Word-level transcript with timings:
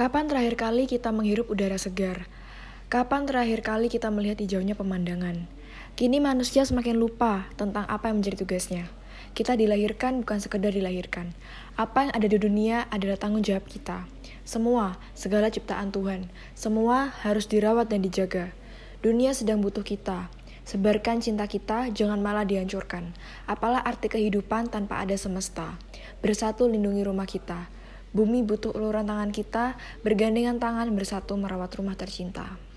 Kapan 0.00 0.32
terakhir 0.32 0.56
kali 0.56 0.88
kita 0.88 1.12
menghirup 1.12 1.52
udara 1.52 1.76
segar? 1.76 2.24
Kapan 2.88 3.28
terakhir 3.28 3.60
kali 3.60 3.92
kita 3.92 4.08
melihat 4.08 4.40
hijaunya 4.40 4.72
pemandangan? 4.72 5.44
Kini 5.92 6.24
manusia 6.24 6.64
semakin 6.64 6.96
lupa 6.96 7.44
tentang 7.60 7.84
apa 7.84 8.08
yang 8.08 8.24
menjadi 8.24 8.40
tugasnya. 8.40 8.88
Kita 9.36 9.60
dilahirkan 9.60 10.24
bukan 10.24 10.40
sekedar 10.40 10.72
dilahirkan. 10.72 11.36
Apa 11.76 12.08
yang 12.08 12.12
ada 12.16 12.24
di 12.32 12.40
dunia 12.40 12.88
adalah 12.88 13.20
tanggung 13.20 13.44
jawab 13.44 13.68
kita. 13.68 14.08
Semua, 14.40 14.96
segala 15.12 15.52
ciptaan 15.52 15.92
Tuhan, 15.92 16.32
semua 16.56 17.12
harus 17.20 17.44
dirawat 17.44 17.92
dan 17.92 18.00
dijaga. 18.00 18.56
Dunia 19.04 19.36
sedang 19.36 19.60
butuh 19.60 19.84
kita. 19.84 20.32
Sebarkan 20.64 21.20
cinta 21.20 21.44
kita, 21.44 21.92
jangan 21.92 22.24
malah 22.24 22.48
dihancurkan. 22.48 23.12
Apalah 23.44 23.84
arti 23.84 24.08
kehidupan 24.08 24.72
tanpa 24.72 25.04
ada 25.04 25.20
semesta. 25.20 25.76
Bersatu 26.24 26.72
lindungi 26.72 27.04
rumah 27.04 27.28
kita. 27.28 27.68
Bumi 28.10 28.42
butuh 28.42 28.74
uluran 28.74 29.06
tangan 29.06 29.30
kita, 29.30 29.78
bergandengan 30.02 30.58
tangan 30.58 30.90
bersatu 30.94 31.38
merawat 31.38 31.70
rumah 31.78 31.94
tercinta. 31.94 32.69